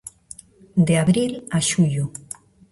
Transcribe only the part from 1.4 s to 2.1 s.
a xullo.